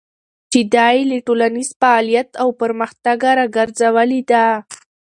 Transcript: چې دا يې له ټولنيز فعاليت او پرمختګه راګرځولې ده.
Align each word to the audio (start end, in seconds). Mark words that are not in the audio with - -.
چې 0.51 0.59
دا 0.73 0.87
يې 0.95 1.01
له 1.11 1.17
ټولنيز 1.27 1.69
فعاليت 1.79 2.29
او 2.41 2.49
پرمختګه 2.61 3.29
راګرځولې 3.39 4.21
ده. 4.31 4.45